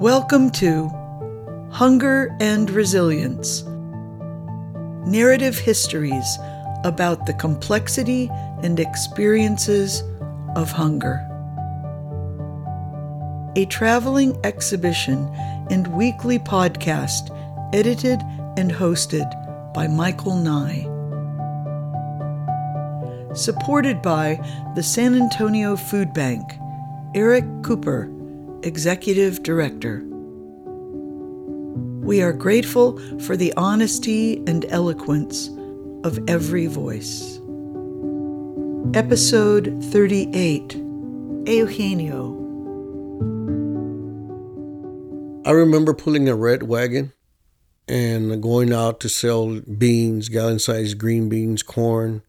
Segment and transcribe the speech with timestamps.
[0.00, 0.88] Welcome to
[1.70, 3.64] Hunger and Resilience
[5.06, 6.38] Narrative Histories
[6.84, 8.30] about the complexity
[8.62, 10.02] and experiences
[10.56, 11.18] of hunger.
[13.56, 15.28] A traveling exhibition
[15.68, 17.28] and weekly podcast
[17.74, 18.22] edited
[18.56, 19.28] and hosted
[19.74, 20.86] by Michael Nye.
[23.34, 24.40] Supported by
[24.74, 26.54] the San Antonio Food Bank,
[27.14, 28.10] Eric Cooper
[28.62, 30.02] Executive Director.
[32.04, 35.48] We are grateful for the honesty and eloquence
[36.04, 37.40] of every voice.
[38.92, 40.74] Episode 38
[41.46, 42.36] Eugenio.
[45.46, 47.14] I remember pulling a red wagon
[47.88, 52.22] and going out to sell beans, gallon sized green beans, corn.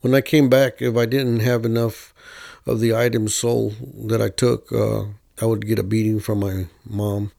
[0.00, 2.12] When I came back, if I didn't have enough
[2.68, 3.76] of the items sold
[4.10, 5.04] that I took, uh,
[5.40, 7.32] I would get a beating from my mom.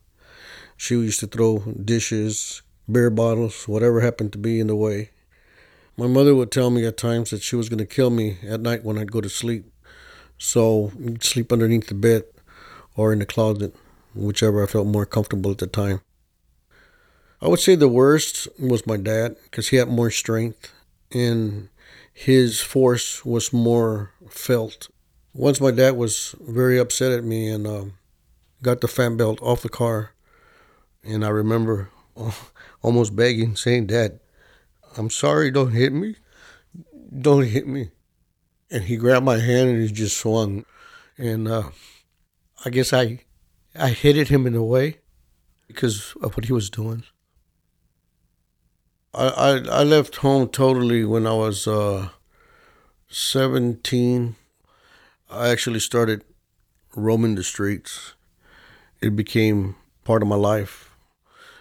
[0.75, 5.11] She used to throw dishes, beer bottles, whatever happened to be in the way.
[5.95, 8.61] My mother would tell me at times that she was going to kill me at
[8.61, 9.65] night when I'd go to sleep.
[10.37, 12.23] So I'd sleep underneath the bed
[12.95, 13.75] or in the closet,
[14.15, 16.01] whichever I felt more comfortable at the time.
[17.41, 20.73] I would say the worst was my dad because he had more strength
[21.11, 21.69] and
[22.13, 24.89] his force was more felt
[25.33, 27.93] once my dad was very upset at me and um,
[28.61, 30.11] got the fan belt off the car.
[31.03, 31.89] And I remember
[32.81, 34.19] almost begging, saying, Dad,
[34.97, 36.15] I'm sorry, don't hit me.
[37.17, 37.91] Don't hit me.
[38.71, 40.65] And he grabbed my hand and he just swung.
[41.17, 41.69] And uh,
[42.65, 43.21] I guess I,
[43.75, 44.99] I hit him in a way
[45.67, 47.03] because of what he was doing.
[49.13, 52.09] I, I, I left home totally when I was uh,
[53.07, 54.35] 17
[55.31, 56.23] I actually started
[56.95, 58.13] roaming the streets.
[58.99, 60.95] It became part of my life.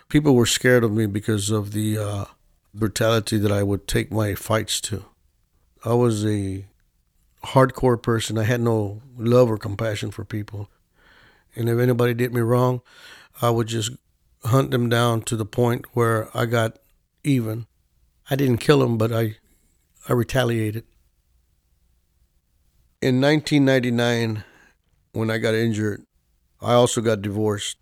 [0.09, 2.25] People were scared of me because of the uh,
[2.73, 5.05] brutality that I would take my fights to.
[5.85, 6.65] I was a
[7.45, 8.39] hardcore person.
[8.39, 10.71] I had no love or compassion for people.
[11.55, 12.81] And if anybody did me wrong,
[13.43, 13.91] I would just
[14.45, 16.79] hunt them down to the point where I got
[17.23, 17.67] even.
[18.31, 19.37] I didn't kill them, but I,
[20.09, 20.85] I retaliated.
[23.01, 24.43] In 1999,
[25.13, 26.03] when I got injured,
[26.61, 27.77] I also got divorced.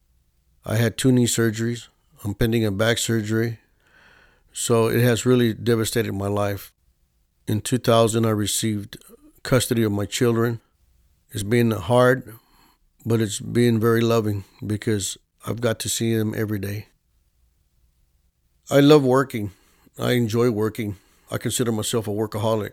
[0.63, 1.89] I had two knee surgeries.
[2.23, 3.59] I'm pending a back surgery.
[4.53, 6.71] So it has really devastated my life.
[7.47, 8.99] In 2000, I received
[9.43, 10.61] custody of my children.
[11.31, 12.35] It's been hard,
[13.07, 15.17] but it's been very loving because
[15.47, 16.89] I've got to see them every day.
[18.69, 19.53] I love working.
[19.99, 20.97] I enjoy working.
[21.31, 22.73] I consider myself a workaholic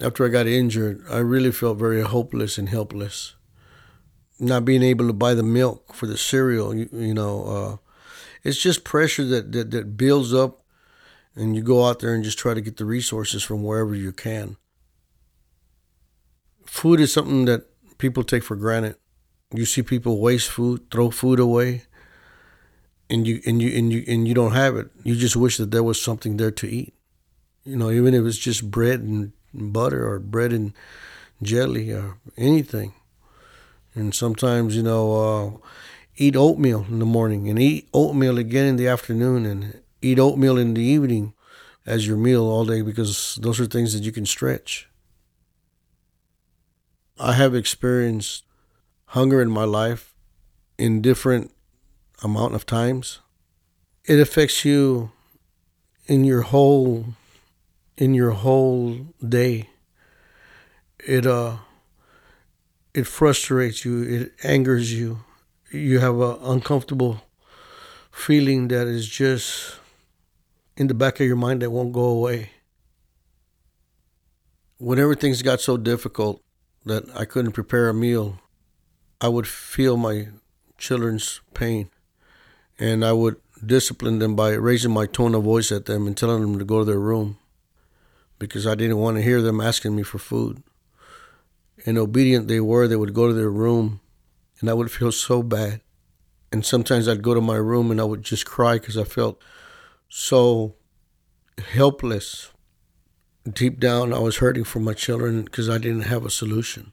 [0.00, 3.34] after I got injured, I really felt very hopeless and helpless.
[4.38, 7.76] Not being able to buy the milk for the cereal, you, you know, uh,
[8.44, 10.62] it's just pressure that, that, that builds up,
[11.34, 14.12] and you go out there and just try to get the resources from wherever you
[14.12, 14.56] can.
[16.64, 17.66] Food is something that
[17.98, 18.96] people take for granted.
[19.52, 21.82] You see people waste food, throw food away,
[23.10, 24.90] and you and you and you and you don't have it.
[25.02, 26.94] You just wish that there was something there to eat.
[27.64, 30.72] You know, even if it's just bread and butter or bread and
[31.42, 32.94] jelly or anything.
[33.94, 35.68] And sometimes, you know, uh,
[36.16, 40.58] eat oatmeal in the morning and eat oatmeal again in the afternoon and eat oatmeal
[40.58, 41.34] in the evening
[41.86, 44.88] as your meal all day because those are things that you can stretch.
[47.18, 48.44] I have experienced
[49.06, 50.14] hunger in my life
[50.76, 51.52] in different
[52.22, 53.20] amount of times.
[54.04, 55.10] It affects you
[56.06, 57.14] in your whole
[57.98, 59.68] in your whole day.
[61.00, 61.58] It uh
[62.94, 65.20] it frustrates you, it angers you.
[65.70, 67.22] You have an uncomfortable
[68.10, 69.76] feeling that is just
[70.76, 72.50] in the back of your mind that won't go away.
[74.78, 76.40] When everything's got so difficult
[76.86, 78.40] that I couldn't prepare a meal,
[79.20, 80.28] I would feel my
[80.78, 81.90] children's pain
[82.78, 86.40] and I would discipline them by raising my tone of voice at them and telling
[86.40, 87.38] them to go to their room
[88.38, 90.62] because I didn't want to hear them asking me for food.
[91.86, 94.00] And obedient they were, they would go to their room,
[94.60, 95.80] and I would feel so bad.
[96.50, 99.42] And sometimes I'd go to my room and I would just cry because I felt
[100.08, 100.76] so
[101.58, 102.50] helpless.
[103.50, 106.92] Deep down, I was hurting for my children because I didn't have a solution.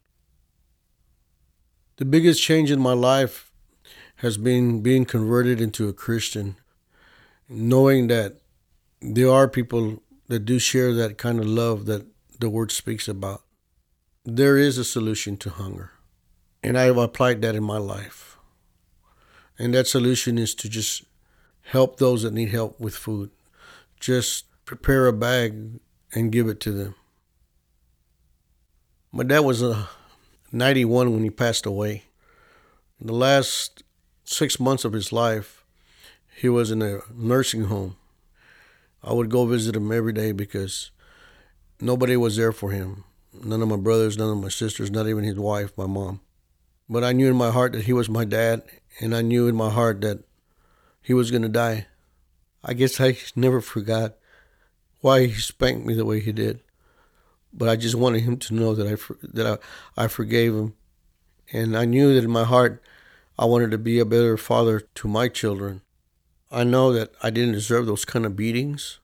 [1.98, 3.52] The biggest change in my life
[4.18, 6.58] has been being converted into a Christian,
[7.48, 8.42] knowing that
[9.02, 12.06] there are people that do share that kind of love that
[12.40, 13.44] the word speaks about.
[14.24, 15.92] There is a solution to hunger.
[16.64, 18.38] And I've applied that in my life.
[19.60, 21.04] And that solution is to just
[21.62, 23.30] help those that need help with food.
[24.00, 25.80] Just prepare a bag
[26.14, 26.96] and give it to them.
[29.12, 29.86] My dad was uh,
[30.52, 32.04] 91 when he passed away.
[33.00, 33.84] In the last
[34.24, 35.64] six months of his life,
[36.36, 37.96] he was in a nursing home.
[39.06, 40.90] I would go visit him every day because
[41.80, 43.04] nobody was there for him.
[43.32, 46.22] None of my brothers, none of my sisters, not even his wife, my mom.
[46.90, 48.64] But I knew in my heart that he was my dad,
[49.00, 50.24] and I knew in my heart that
[51.04, 51.86] he was going to die.
[52.64, 54.16] I guess I never forgot
[55.02, 56.62] why he spanked me the way he did.
[57.54, 59.60] But I just wanted him to know that I that
[59.98, 60.74] I, I forgave him,
[61.54, 62.82] and I knew that in my heart
[63.38, 65.82] I wanted to be a better father to my children.
[66.56, 69.00] I know that I didn't deserve those kind of beatings,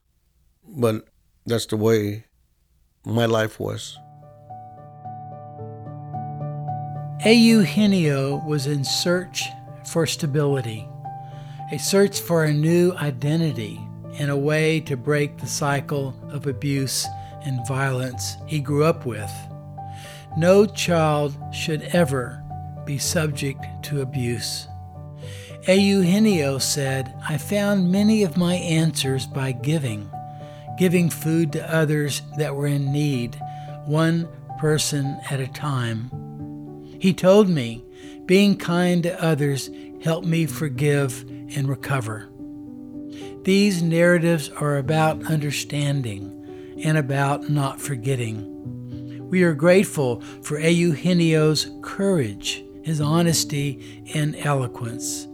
[0.65, 1.05] but
[1.45, 2.23] that's the way
[3.03, 3.97] my life was.
[7.25, 9.43] Eugenio was in search
[9.91, 10.87] for stability,
[11.73, 13.81] a search for a new identity
[14.17, 17.05] and a way to break the cycle of abuse
[17.43, 19.31] and violence he grew up with.
[20.37, 22.41] No child should ever
[22.85, 24.69] be subject to abuse.
[25.67, 30.09] Eugenio said, I found many of my answers by giving,
[30.77, 33.39] giving food to others that were in need,
[33.85, 34.27] one
[34.57, 36.09] person at a time.
[36.99, 37.85] He told me,
[38.25, 39.69] being kind to others
[40.03, 42.27] helped me forgive and recover.
[43.43, 49.27] These narratives are about understanding and about not forgetting.
[49.29, 55.27] We are grateful for Eugenio's courage, his honesty, and eloquence.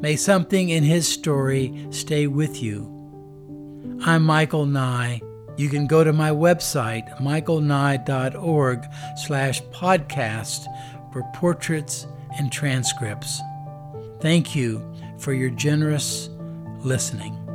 [0.00, 2.94] May something in his story stay with you.
[4.04, 5.20] I'm Michael Nye.
[5.56, 8.86] You can go to my website, michaelnye.org
[9.16, 10.66] slash podcast
[11.12, 12.06] for portraits
[12.38, 13.40] and transcripts.
[14.20, 16.30] Thank you for your generous
[16.84, 17.47] listening.